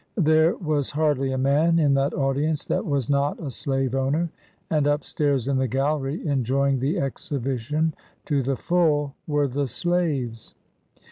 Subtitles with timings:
[0.17, 4.31] There was hardly a man in that audience that was not a slave owner,
[4.71, 7.93] and up stairs in the gallery, enjoying the exhibition
[8.25, 10.55] to the full, were the slaves.